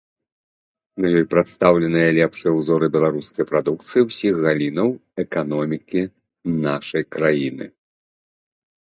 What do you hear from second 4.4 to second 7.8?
галінаў эканомікі нашай краіны.